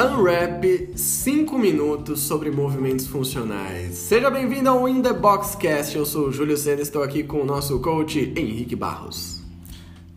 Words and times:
Unwrap 0.00 0.62
5 0.94 1.58
minutos 1.58 2.20
sobre 2.20 2.52
movimentos 2.52 3.08
funcionais. 3.08 3.96
Seja 3.96 4.30
bem-vindo 4.30 4.70
ao 4.70 4.88
In 4.88 5.02
The 5.02 5.12
Box 5.12 5.56
Cast. 5.56 5.96
Eu 5.96 6.06
sou 6.06 6.28
o 6.28 6.32
Júlio 6.32 6.56
Senna, 6.56 6.80
estou 6.80 7.02
aqui 7.02 7.24
com 7.24 7.40
o 7.40 7.44
nosso 7.44 7.80
coach 7.80 8.32
Henrique 8.36 8.76
Barros. 8.76 9.42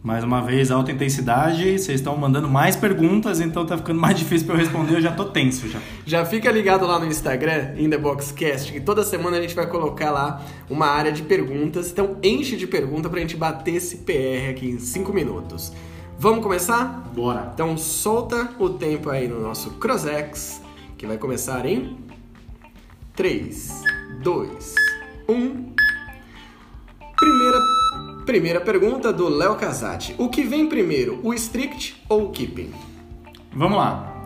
Mais 0.03 0.23
uma 0.23 0.39
vez, 0.39 0.69
alta 0.69 0.91
intensidade. 0.91 1.79
Vocês 1.79 1.99
estão 1.99 2.15
mandando 2.15 2.47
mais 2.47 2.75
perguntas, 2.75 3.41
então 3.41 3.65
tá 3.65 3.75
ficando 3.75 3.99
mais 3.99 4.17
difícil 4.19 4.45
para 4.45 4.55
eu 4.57 4.59
responder. 4.59 4.97
Eu 4.97 5.01
já 5.01 5.13
tô 5.13 5.25
tenso 5.25 5.67
já. 5.67 5.79
Já 6.05 6.25
fica 6.25 6.51
ligado 6.51 6.85
lá 6.85 6.99
no 6.99 7.07
Instagram, 7.07 7.73
In 7.75 7.89
The 7.89 7.97
Box 7.97 8.31
Cast, 8.33 8.71
que 8.71 8.79
toda 8.79 9.03
semana 9.03 9.37
a 9.37 9.41
gente 9.41 9.55
vai 9.55 9.65
colocar 9.65 10.11
lá 10.11 10.45
uma 10.69 10.85
área 10.85 11.11
de 11.11 11.23
perguntas. 11.23 11.89
Então 11.89 12.17
enche 12.21 12.55
de 12.55 12.67
pergunta 12.67 13.09
pra 13.09 13.19
gente 13.19 13.35
bater 13.35 13.77
esse 13.77 13.97
PR 13.97 14.51
aqui 14.51 14.69
em 14.69 14.77
5 14.77 15.11
minutos. 15.11 15.73
Vamos 16.21 16.43
começar? 16.43 17.09
Bora. 17.15 17.49
Então 17.51 17.75
solta 17.75 18.51
o 18.59 18.69
tempo 18.69 19.09
aí 19.09 19.27
no 19.27 19.41
nosso 19.41 19.71
CrossX, 19.79 20.61
que 20.95 21.07
vai 21.07 21.17
começar 21.17 21.65
em 21.65 21.97
3, 23.15 23.81
2, 24.21 24.75
1. 25.27 25.73
Primeira, 27.17 27.59
primeira 28.23 28.61
pergunta 28.61 29.11
do 29.11 29.29
Léo 29.29 29.55
Casati. 29.55 30.13
O 30.19 30.29
que 30.29 30.43
vem 30.43 30.69
primeiro, 30.69 31.19
o 31.23 31.33
strict 31.33 31.99
ou 32.07 32.25
o 32.25 32.29
keeping? 32.29 32.71
Vamos 33.51 33.79
lá. 33.79 34.23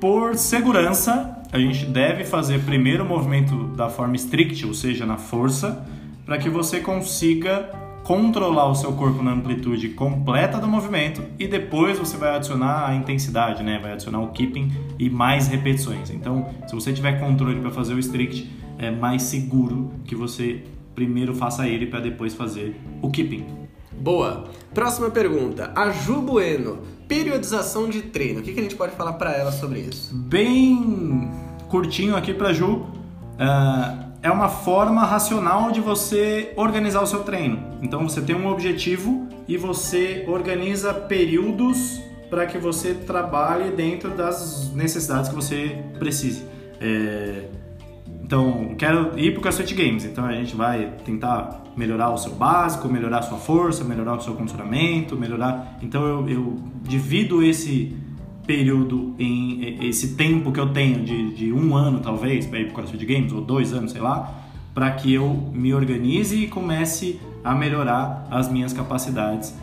Por 0.00 0.36
segurança, 0.36 1.42
a 1.50 1.58
gente 1.58 1.86
deve 1.86 2.24
fazer 2.24 2.64
primeiro 2.64 3.02
o 3.02 3.08
movimento 3.08 3.64
da 3.74 3.90
forma 3.90 4.14
strict, 4.14 4.64
ou 4.64 4.74
seja, 4.74 5.04
na 5.04 5.16
força, 5.16 5.84
para 6.24 6.38
que 6.38 6.48
você 6.48 6.78
consiga 6.78 7.81
controlar 8.04 8.68
o 8.68 8.74
seu 8.74 8.92
corpo 8.92 9.22
na 9.22 9.32
amplitude 9.32 9.90
completa 9.90 10.58
do 10.58 10.66
movimento 10.66 11.22
e 11.38 11.46
depois 11.46 11.98
você 11.98 12.16
vai 12.16 12.34
adicionar 12.34 12.88
a 12.88 12.94
intensidade, 12.94 13.62
né? 13.62 13.78
Vai 13.80 13.92
adicionar 13.92 14.20
o 14.20 14.28
keeping 14.28 14.72
e 14.98 15.08
mais 15.08 15.46
repetições. 15.48 16.10
Então, 16.10 16.48
se 16.66 16.74
você 16.74 16.92
tiver 16.92 17.20
controle 17.20 17.60
para 17.60 17.70
fazer 17.70 17.94
o 17.94 17.98
strict, 17.98 18.50
é 18.78 18.90
mais 18.90 19.22
seguro 19.22 19.92
que 20.04 20.14
você 20.14 20.64
primeiro 20.94 21.34
faça 21.34 21.66
ele 21.66 21.86
para 21.86 22.00
depois 22.00 22.34
fazer 22.34 22.80
o 23.00 23.10
keeping. 23.10 23.46
Boa. 23.92 24.44
Próxima 24.74 25.10
pergunta. 25.10 25.72
A 25.76 25.90
Ju 25.90 26.20
Bueno, 26.20 26.80
periodização 27.06 27.88
de 27.88 28.02
treino. 28.02 28.40
O 28.40 28.42
que, 28.42 28.52
que 28.52 28.58
a 28.58 28.62
gente 28.62 28.74
pode 28.74 28.94
falar 28.96 29.12
para 29.14 29.32
ela 29.32 29.52
sobre 29.52 29.80
isso? 29.80 30.14
Bem 30.14 31.30
curtinho 31.68 32.16
aqui 32.16 32.34
para 32.34 32.52
Ju. 32.52 32.68
Uh, 32.72 34.11
é 34.22 34.30
uma 34.30 34.48
forma 34.48 35.04
racional 35.04 35.72
de 35.72 35.80
você 35.80 36.52
organizar 36.56 37.02
o 37.02 37.06
seu 37.06 37.24
treino. 37.24 37.58
Então 37.82 38.08
você 38.08 38.20
tem 38.20 38.36
um 38.36 38.46
objetivo 38.46 39.28
e 39.48 39.56
você 39.56 40.24
organiza 40.28 40.94
períodos 40.94 42.00
para 42.30 42.46
que 42.46 42.56
você 42.56 42.94
trabalhe 42.94 43.70
dentro 43.72 44.10
das 44.10 44.72
necessidades 44.72 45.28
que 45.28 45.34
você 45.34 45.82
precise. 45.98 46.44
É... 46.80 47.48
Então, 48.24 48.74
quero 48.78 49.18
ir 49.18 49.32
para 49.32 49.40
o 49.40 49.42
CrossFit 49.42 49.74
Games, 49.74 50.06
então 50.06 50.24
a 50.24 50.32
gente 50.32 50.56
vai 50.56 50.94
tentar 51.04 51.64
melhorar 51.76 52.08
o 52.10 52.16
seu 52.16 52.32
básico, 52.32 52.88
melhorar 52.88 53.18
a 53.18 53.22
sua 53.22 53.36
força, 53.36 53.84
melhorar 53.84 54.16
o 54.16 54.20
seu 54.22 54.32
condicionamento, 54.34 55.16
melhorar. 55.16 55.76
Então 55.82 56.06
eu, 56.06 56.26
eu 56.26 56.56
divido 56.82 57.42
esse 57.42 57.94
período 58.46 59.14
em 59.18 59.86
esse 59.86 60.14
tempo 60.14 60.50
que 60.52 60.60
eu 60.60 60.72
tenho 60.72 61.04
de, 61.04 61.34
de 61.34 61.52
um 61.52 61.76
ano 61.76 62.00
talvez 62.00 62.46
para 62.46 62.58
ir 62.58 62.64
para 62.64 62.72
o 62.72 62.74
CrossFit 62.74 63.06
Games 63.06 63.32
ou 63.32 63.40
dois 63.40 63.72
anos 63.72 63.92
sei 63.92 64.00
lá 64.00 64.42
para 64.74 64.90
que 64.90 65.12
eu 65.12 65.50
me 65.52 65.74
organize 65.74 66.34
e 66.36 66.48
comece 66.48 67.20
a 67.44 67.54
melhorar 67.54 68.26
as 68.30 68.50
minhas 68.50 68.72
capacidades 68.72 69.54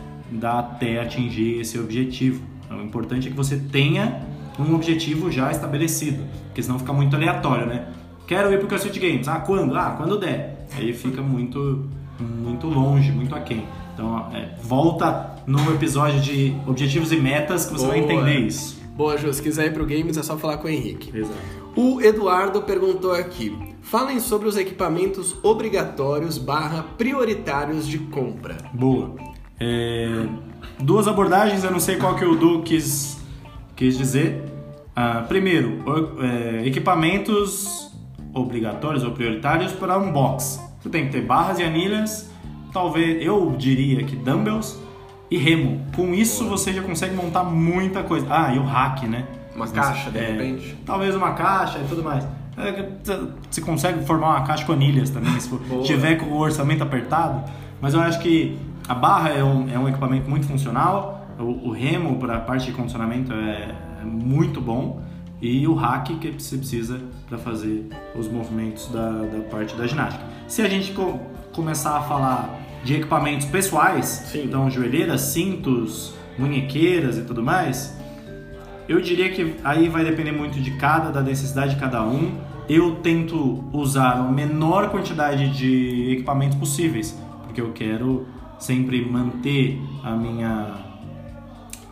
até 0.42 1.00
atingir 1.00 1.60
esse 1.60 1.76
objetivo. 1.76 2.40
Então, 2.64 2.78
o 2.78 2.82
importante 2.84 3.26
é 3.26 3.30
que 3.30 3.36
você 3.36 3.56
tenha 3.56 4.22
um 4.58 4.74
objetivo 4.74 5.30
já 5.30 5.50
estabelecido 5.50 6.22
porque 6.46 6.62
senão 6.62 6.78
fica 6.78 6.92
muito 6.92 7.16
aleatório 7.16 7.66
né? 7.66 7.88
Quero 8.26 8.52
ir 8.52 8.58
para 8.58 8.66
o 8.66 8.68
CrossFit 8.68 9.00
Games. 9.00 9.26
Ah 9.26 9.40
quando? 9.40 9.74
Ah 9.76 9.94
quando 9.96 10.16
der. 10.18 10.66
Aí 10.76 10.92
fica 10.92 11.20
muito 11.20 11.88
muito 12.20 12.68
longe 12.68 13.10
muito 13.10 13.34
aquém 13.34 13.64
então, 14.00 14.32
é, 14.32 14.48
volta 14.62 15.36
no 15.46 15.74
episódio 15.74 16.20
de 16.20 16.56
objetivos 16.66 17.12
e 17.12 17.16
metas 17.16 17.66
que 17.66 17.72
você 17.72 17.84
Boa. 17.84 17.96
vai 17.96 17.98
entender 17.98 18.38
isso. 18.46 18.80
Boa, 18.96 19.16
Ju. 19.16 19.32
Se 19.32 19.42
quiser 19.42 19.66
ir 19.66 19.74
pro 19.74 19.84
Games, 19.86 20.16
é 20.16 20.22
só 20.22 20.38
falar 20.38 20.56
com 20.56 20.66
o 20.66 20.70
Henrique. 20.70 21.16
Exato. 21.16 21.38
O 21.76 22.00
Eduardo 22.00 22.62
perguntou 22.62 23.12
aqui. 23.12 23.56
Falem 23.82 24.18
sobre 24.18 24.48
os 24.48 24.56
equipamentos 24.56 25.36
obrigatórios 25.42 26.38
barra 26.38 26.82
prioritários 26.96 27.86
de 27.86 27.98
compra. 27.98 28.56
Boa. 28.72 29.14
É, 29.58 30.26
duas 30.78 31.06
abordagens, 31.06 31.62
eu 31.62 31.70
não 31.70 31.80
sei 31.80 31.96
qual 31.96 32.16
que 32.16 32.24
o 32.24 32.36
Du 32.36 32.62
quis, 32.62 33.18
quis 33.76 33.96
dizer. 33.96 34.44
Ah, 34.96 35.24
primeiro, 35.28 35.82
é, 36.20 36.66
equipamentos 36.66 37.90
obrigatórios 38.32 39.02
ou 39.02 39.12
prioritários 39.12 39.72
para 39.72 39.98
um 39.98 40.12
box. 40.12 40.60
Você 40.80 40.88
tem 40.88 41.06
que 41.06 41.12
ter 41.12 41.22
barras 41.22 41.58
e 41.58 41.62
anilhas, 41.62 42.29
talvez 42.72 43.24
eu 43.24 43.54
diria 43.56 44.04
que 44.04 44.16
dumbbells 44.16 44.80
e 45.30 45.36
remo. 45.36 45.80
Com 45.94 46.12
isso 46.14 46.44
Boa. 46.44 46.56
você 46.56 46.72
já 46.72 46.82
consegue 46.82 47.14
montar 47.14 47.44
muita 47.44 48.02
coisa. 48.02 48.26
Ah, 48.28 48.54
e 48.54 48.58
o 48.58 48.64
hack, 48.64 49.04
né? 49.04 49.26
Uma 49.54 49.68
caixa, 49.68 50.10
de 50.10 50.18
é, 50.18 50.32
repente. 50.32 50.76
Talvez 50.84 51.14
uma 51.14 51.32
caixa 51.32 51.78
e 51.78 51.84
tudo 51.88 52.02
mais. 52.02 52.26
É, 52.56 52.88
você 53.50 53.60
consegue 53.60 54.04
formar 54.04 54.28
uma 54.28 54.42
caixa 54.42 54.64
com 54.64 54.72
anilhas 54.72 55.10
também, 55.10 55.38
se 55.40 55.50
tiver 55.84 56.16
com 56.16 56.26
o 56.26 56.38
orçamento 56.38 56.82
apertado. 56.82 57.50
Mas 57.80 57.94
eu 57.94 58.00
acho 58.00 58.20
que 58.20 58.58
a 58.88 58.94
barra 58.94 59.30
é 59.30 59.42
um, 59.42 59.68
é 59.68 59.78
um 59.78 59.88
equipamento 59.88 60.28
muito 60.28 60.46
funcional. 60.46 61.26
O, 61.38 61.68
o 61.68 61.72
remo 61.72 62.18
para 62.18 62.36
a 62.36 62.40
parte 62.40 62.66
de 62.66 62.72
condicionamento 62.72 63.32
é, 63.32 63.74
é 64.02 64.04
muito 64.04 64.60
bom 64.60 65.00
e 65.40 65.66
o 65.66 65.74
hack 65.74 66.18
que 66.18 66.30
você 66.32 66.56
precisa 66.56 67.00
para 67.28 67.38
fazer 67.38 67.86
os 68.14 68.28
movimentos 68.28 68.88
da, 68.88 69.10
da 69.10 69.40
parte 69.50 69.74
da 69.74 69.86
ginástica. 69.86 70.24
Se 70.46 70.62
a 70.62 70.68
gente 70.68 70.94
começar 71.52 71.98
a 71.98 72.02
falar 72.02 72.60
de 72.84 72.94
equipamentos 72.94 73.46
pessoais, 73.46 74.06
Sim. 74.06 74.44
então 74.44 74.70
joelheiras, 74.70 75.20
cintos, 75.20 76.14
munhequeiras 76.38 77.18
e 77.18 77.22
tudo 77.22 77.42
mais, 77.42 77.96
eu 78.88 79.00
diria 79.00 79.30
que 79.30 79.54
aí 79.62 79.88
vai 79.88 80.04
depender 80.04 80.32
muito 80.32 80.60
de 80.60 80.72
cada, 80.72 81.10
da 81.10 81.20
necessidade 81.20 81.74
de 81.74 81.80
cada 81.80 82.02
um. 82.02 82.38
Eu 82.68 82.96
tento 82.96 83.64
usar 83.72 84.18
a 84.18 84.22
menor 84.22 84.90
quantidade 84.90 85.48
de 85.56 86.12
equipamentos 86.12 86.58
possíveis, 86.58 87.16
porque 87.44 87.60
eu 87.60 87.72
quero 87.72 88.26
sempre 88.58 89.04
manter 89.04 89.80
a 90.02 90.10
minha 90.12 90.89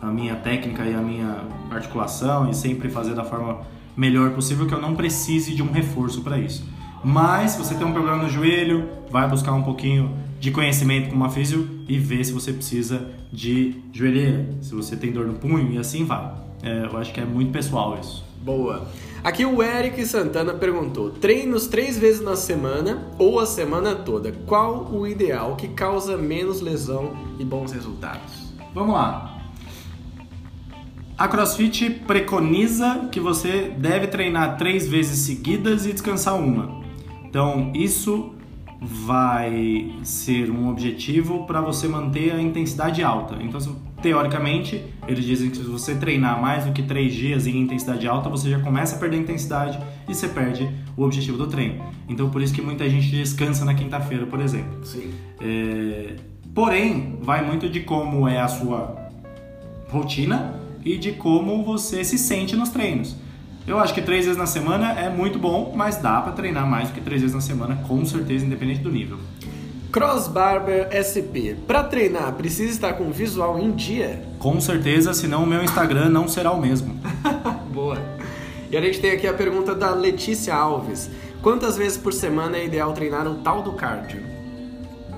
a 0.01 0.07
minha 0.07 0.35
técnica 0.35 0.83
e 0.83 0.93
a 0.93 1.01
minha 1.01 1.43
articulação 1.69 2.49
e 2.49 2.53
sempre 2.53 2.89
fazer 2.89 3.13
da 3.13 3.23
forma 3.23 3.61
melhor 3.95 4.31
possível 4.31 4.65
que 4.65 4.73
eu 4.73 4.81
não 4.81 4.95
precise 4.95 5.53
de 5.53 5.61
um 5.61 5.71
reforço 5.71 6.21
para 6.21 6.37
isso. 6.37 6.65
Mas 7.03 7.51
se 7.51 7.57
você 7.57 7.75
tem 7.75 7.85
um 7.85 7.93
problema 7.93 8.23
no 8.23 8.29
joelho, 8.29 8.87
vai 9.09 9.27
buscar 9.27 9.53
um 9.53 9.63
pouquinho 9.63 10.13
de 10.39 10.51
conhecimento 10.51 11.09
com 11.09 11.15
uma 11.15 11.29
físio 11.29 11.67
e 11.87 11.97
ver 11.97 12.23
se 12.23 12.31
você 12.31 12.53
precisa 12.53 13.09
de 13.31 13.75
joelheira, 13.91 14.49
se 14.61 14.73
você 14.73 14.95
tem 14.95 15.11
dor 15.11 15.25
no 15.25 15.33
punho 15.33 15.71
e 15.71 15.77
assim 15.77 16.05
vai. 16.05 16.31
É, 16.61 16.85
eu 16.85 16.97
acho 16.97 17.13
que 17.13 17.19
é 17.19 17.25
muito 17.25 17.51
pessoal 17.51 17.97
isso. 17.99 18.23
Boa. 18.41 18.87
Aqui 19.23 19.45
o 19.45 19.61
Eric 19.61 20.05
Santana 20.05 20.53
perguntou: 20.53 21.11
treinos 21.11 21.67
três 21.67 21.97
vezes 21.97 22.21
na 22.21 22.35
semana 22.35 23.09
ou 23.17 23.39
a 23.39 23.45
semana 23.45 23.95
toda? 23.95 24.31
Qual 24.45 24.89
o 24.91 25.05
ideal 25.05 25.55
que 25.55 25.67
causa 25.67 26.17
menos 26.17 26.61
lesão 26.61 27.13
e 27.37 27.43
bons 27.43 27.71
resultados? 27.73 28.53
Vamos 28.73 28.93
lá. 28.93 29.38
A 31.19 31.27
CrossFit 31.27 31.89
preconiza 32.07 33.09
que 33.11 33.19
você 33.19 33.73
deve 33.77 34.07
treinar 34.07 34.57
três 34.57 34.87
vezes 34.87 35.19
seguidas 35.19 35.85
e 35.85 35.91
descansar 35.91 36.39
uma. 36.39 36.79
Então, 37.25 37.73
isso 37.75 38.33
vai 38.81 39.91
ser 40.01 40.49
um 40.49 40.69
objetivo 40.69 41.45
para 41.45 41.59
você 41.59 41.89
manter 41.89 42.31
a 42.31 42.41
intensidade 42.41 43.03
alta. 43.03 43.35
Então, 43.43 43.59
teoricamente, 44.01 44.81
eles 45.09 45.25
dizem 45.25 45.49
que 45.49 45.57
se 45.57 45.63
você 45.63 45.93
treinar 45.93 46.41
mais 46.41 46.65
do 46.65 46.71
que 46.71 46.83
três 46.83 47.13
dias 47.13 47.45
em 47.45 47.57
intensidade 47.57 48.07
alta, 48.07 48.29
você 48.29 48.49
já 48.49 48.61
começa 48.61 48.95
a 48.95 48.99
perder 48.99 49.17
intensidade 49.17 49.77
e 50.07 50.15
você 50.15 50.29
perde 50.29 50.69
o 50.95 51.03
objetivo 51.03 51.37
do 51.37 51.47
treino. 51.47 51.83
Então, 52.07 52.29
por 52.29 52.41
isso 52.41 52.53
que 52.53 52.61
muita 52.61 52.89
gente 52.89 53.11
descansa 53.11 53.65
na 53.65 53.73
quinta-feira, 53.73 54.25
por 54.25 54.39
exemplo. 54.39 54.85
Sim. 54.85 55.11
É... 55.41 56.15
Porém, 56.55 57.19
vai 57.21 57.45
muito 57.45 57.67
de 57.67 57.81
como 57.81 58.25
é 58.25 58.39
a 58.39 58.47
sua 58.47 58.95
rotina 59.89 60.68
e 60.83 60.97
de 60.97 61.13
como 61.13 61.63
você 61.63 62.03
se 62.03 62.17
sente 62.17 62.55
nos 62.55 62.69
treinos. 62.69 63.15
Eu 63.67 63.77
acho 63.77 63.93
que 63.93 64.01
três 64.01 64.25
vezes 64.25 64.37
na 64.37 64.47
semana 64.47 64.93
é 64.99 65.09
muito 65.09 65.37
bom, 65.37 65.73
mas 65.75 65.97
dá 65.97 66.21
para 66.21 66.31
treinar 66.31 66.67
mais 66.67 66.89
do 66.89 66.95
que 66.95 67.01
três 67.01 67.21
vezes 67.21 67.35
na 67.35 67.41
semana, 67.41 67.83
com 67.87 68.03
certeza, 68.03 68.45
independente 68.45 68.81
do 68.81 68.91
nível. 68.91 69.17
Cross 69.91 70.27
Barber 70.27 70.87
SP. 70.93 71.57
Para 71.67 71.83
treinar, 71.83 72.33
precisa 72.33 72.71
estar 72.71 72.93
com 72.93 73.05
o 73.05 73.11
visual 73.11 73.59
em 73.59 73.71
dia? 73.71 74.21
Com 74.37 74.59
certeza, 74.61 75.13
senão 75.13 75.43
o 75.43 75.47
meu 75.47 75.63
Instagram 75.63 76.09
não 76.09 76.27
será 76.27 76.51
o 76.51 76.61
mesmo. 76.61 76.95
Boa. 77.73 77.97
E 78.71 78.77
a 78.77 78.81
gente 78.81 78.99
tem 78.99 79.11
aqui 79.11 79.27
a 79.27 79.33
pergunta 79.33 79.73
da 79.73 79.91
Letícia 79.91 80.53
Alves. 80.53 81.09
Quantas 81.41 81.75
vezes 81.75 81.97
por 81.97 82.13
semana 82.13 82.57
é 82.57 82.65
ideal 82.65 82.93
treinar 82.93 83.27
o 83.27 83.35
tal 83.35 83.63
do 83.63 83.73
cardio? 83.73 84.21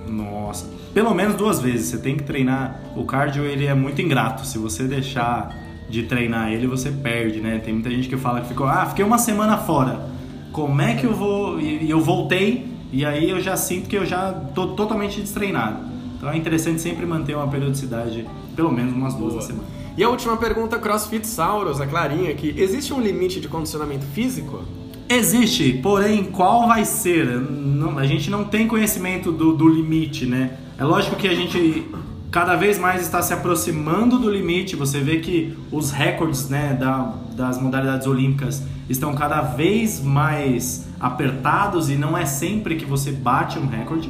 Nossa, 0.08 0.66
pelo 0.94 1.14
menos 1.14 1.36
duas 1.36 1.60
vezes. 1.60 1.88
Você 1.88 1.98
tem 1.98 2.18
que 2.18 2.24
treinar. 2.24 2.80
O 2.96 3.04
cardio 3.06 3.46
ele 3.46 3.66
é 3.66 3.74
muito 3.74 4.02
ingrato. 4.02 4.46
Se 4.46 4.58
você 4.58 4.84
deixar 4.84 5.56
de 5.90 6.04
treinar 6.04 6.52
ele, 6.52 6.68
você 6.68 6.90
perde, 6.90 7.40
né? 7.40 7.60
Tem 7.60 7.74
muita 7.74 7.90
gente 7.90 8.08
que 8.08 8.18
fala 8.18 8.42
que 8.42 8.48
ficou, 8.48 8.66
ah, 8.68 8.86
fiquei 8.86 9.04
uma 9.04 9.18
semana 9.18 9.58
fora. 9.58 10.10
Como 10.52 10.82
é 10.82 10.96
que 10.96 11.06
eu 11.06 11.14
vou. 11.14 11.60
E 11.60 11.90
eu 11.90 12.00
voltei, 12.00 12.68
e 12.92 13.06
aí 13.06 13.30
eu 13.30 13.40
já 13.40 13.56
sinto 13.58 13.88
que 13.88 13.98
eu 13.98 14.06
já 14.06 14.32
tô 14.32 14.68
totalmente 14.68 15.20
destreinado. 15.22 15.92
Então 16.18 16.30
é 16.30 16.38
interessante 16.38 16.82
sempre 16.82 17.06
manter 17.06 17.36
uma 17.36 17.48
periodicidade, 17.48 18.28
pelo 18.56 18.72
menos 18.72 18.94
umas 18.94 19.14
duas 19.14 19.36
na 19.36 19.42
semana. 19.42 19.68
E 19.98 20.04
a 20.04 20.10
última 20.10 20.38
pergunta, 20.38 20.80
CrossFit 20.80 21.28
Sauros, 21.28 21.82
a 21.82 21.88
Clarinha 21.88 22.32
aqui. 22.32 22.54
Existe 22.58 22.94
um 22.94 23.02
limite 23.02 23.42
de 23.42 23.48
condicionamento 23.48 24.06
físico? 24.06 24.64
Existe, 25.14 25.74
porém, 25.74 26.24
qual 26.24 26.70
vai 26.70 26.86
ser? 26.86 27.26
Não, 27.26 27.98
a 28.00 28.06
gente 28.06 28.30
não 28.30 28.46
tem 28.46 28.66
conhecimento 28.66 29.30
do, 29.30 29.52
do 29.52 29.68
limite, 29.68 30.26
né? 30.26 30.58
É 30.78 30.86
lógico 30.86 31.18
que 31.18 31.28
a 31.28 31.36
gente 31.36 31.86
cada 32.32 32.56
vez 32.56 32.80
mais 32.80 33.02
está 33.02 33.22
se 33.22 33.34
aproximando 33.34 34.18
do 34.18 34.30
limite. 34.30 34.74
Você 34.78 35.02
vê 35.02 35.18
que 35.20 35.54
os 35.70 35.92
recordes 35.92 36.48
né, 36.48 36.78
da, 36.80 37.14
das 37.34 37.62
modalidades 37.62 38.08
olímpicas 38.08 38.64
estão 38.90 39.14
cada 39.14 39.42
vez 39.42 40.02
mais 40.02 40.88
apertados 40.98 41.90
e 41.90 41.96
não 41.96 42.18
é 42.18 42.26
sempre 42.26 42.78
que 42.78 42.86
você 42.86 43.12
bate 43.12 43.60
um 43.60 43.68
recorde. 43.68 44.10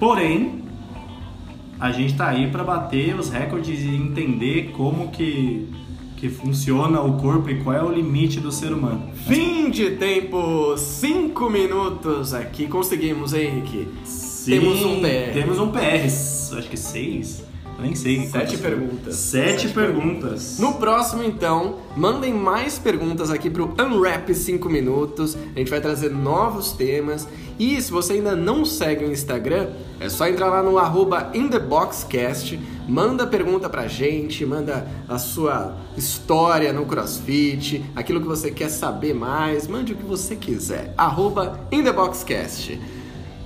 Porém, 0.00 0.64
a 1.78 1.92
gente 1.92 2.14
está 2.14 2.26
aí 2.26 2.50
para 2.50 2.64
bater 2.64 3.14
os 3.14 3.30
recordes 3.30 3.84
e 3.84 3.94
entender 3.94 4.72
como 4.76 5.12
que, 5.12 5.68
que 6.18 6.28
funciona 6.28 7.00
o 7.00 7.16
corpo 7.16 7.48
e 7.48 7.62
qual 7.62 7.76
é 7.76 7.82
o 7.82 7.92
limite 7.92 8.40
do 8.40 8.50
ser 8.50 8.72
humano. 8.72 9.08
Fim 9.26 9.70
de 9.70 9.92
tempo, 9.92 10.76
5 10.76 11.48
minutos 11.48 12.34
aqui. 12.34 12.66
Conseguimos, 12.66 13.32
Henrique. 13.32 13.86
Sim, 14.04 14.50
temos 14.50 14.82
um 14.84 15.00
PR. 15.00 15.32
Temos 15.32 15.58
um 15.60 15.70
PR, 15.70 16.04
acho 16.58 16.68
que 16.68 16.76
seis. 16.76 17.44
Nem 17.80 17.94
sei. 17.94 18.26
Sete 18.26 18.58
perguntas. 18.58 19.14
Sete, 19.14 19.60
Sete 19.62 19.68
perguntas. 19.72 20.12
perguntas. 20.18 20.58
No 20.58 20.74
próximo, 20.74 21.22
então, 21.22 21.76
mandem 21.96 22.34
mais 22.34 22.76
perguntas 22.76 23.30
aqui 23.30 23.48
pro 23.48 23.72
Unwrap 23.78 24.34
5 24.34 24.68
Minutos. 24.68 25.36
A 25.54 25.58
gente 25.60 25.70
vai 25.70 25.80
trazer 25.80 26.10
novos 26.10 26.72
temas. 26.72 27.28
E 27.56 27.80
se 27.80 27.92
você 27.92 28.14
ainda 28.14 28.34
não 28.34 28.64
segue 28.64 29.04
o 29.04 29.12
Instagram, 29.12 29.68
é 30.00 30.08
só 30.08 30.26
entrar 30.26 30.48
lá 30.48 30.60
no 30.60 30.76
arroba 30.76 31.30
InTheBoxCast. 31.32 32.58
Manda 32.88 33.26
pergunta 33.26 33.68
pra 33.68 33.86
gente, 33.86 34.46
manda 34.46 34.86
a 35.06 35.18
sua 35.18 35.76
história 35.94 36.72
no 36.72 36.86
CrossFit, 36.86 37.84
aquilo 37.94 38.18
que 38.18 38.26
você 38.26 38.50
quer 38.50 38.70
saber 38.70 39.14
mais, 39.14 39.68
mande 39.68 39.92
o 39.92 39.96
que 39.96 40.04
você 40.04 40.34
quiser. 40.34 40.94
Arroba 40.96 41.60
InTheBoxCast. 41.70 42.80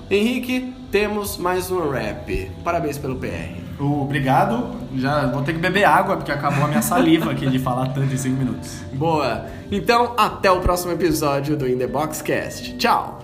Henrique, 0.08 0.72
temos 0.92 1.36
mais 1.38 1.72
um 1.72 1.90
rap. 1.90 2.52
Parabéns 2.62 2.98
pelo 2.98 3.16
PR. 3.16 3.60
Obrigado. 3.80 4.76
Já 4.94 5.26
vou 5.26 5.42
ter 5.42 5.54
que 5.54 5.58
beber 5.58 5.84
água 5.84 6.16
porque 6.16 6.30
acabou 6.30 6.64
a 6.64 6.68
minha 6.68 6.82
saliva 6.82 7.32
aqui 7.32 7.48
de 7.48 7.58
falar 7.58 7.88
tanto 7.88 8.14
em 8.14 8.16
5 8.16 8.36
minutos. 8.36 8.70
Boa. 8.92 9.46
Então, 9.72 10.14
até 10.16 10.52
o 10.52 10.60
próximo 10.60 10.92
episódio 10.92 11.56
do 11.56 11.68
In 11.68 11.78
The 11.78 11.88
Box 11.88 12.22
Cast. 12.22 12.76
Tchau. 12.76 13.21